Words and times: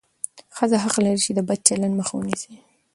ښځه 0.57 0.77
حق 0.83 0.95
لري 1.03 1.19
چې 1.25 1.31
د 1.35 1.39
بد 1.47 1.59
چلند 1.67 1.93
مخه 1.99 2.13
ونیسي. 2.17 2.53